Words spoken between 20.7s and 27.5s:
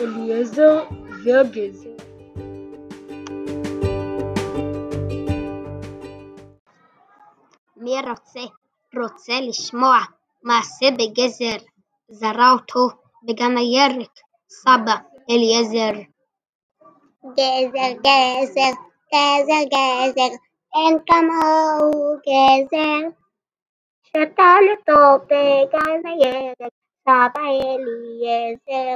אין כמוהו גזר. שתל אותו בגן הירק סבא